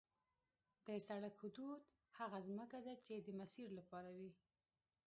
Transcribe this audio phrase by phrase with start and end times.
[0.85, 1.81] د سړک حدود
[2.17, 4.31] هغه ځمکه ده چې د مسیر لپاره وي